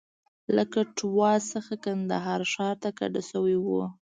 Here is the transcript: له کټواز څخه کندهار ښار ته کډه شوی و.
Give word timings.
له 0.55 0.63
کټواز 0.73 1.41
څخه 1.53 1.73
کندهار 1.85 2.41
ښار 2.53 2.75
ته 2.83 2.89
کډه 2.99 3.21
شوی 3.29 3.55
و. 3.61 3.67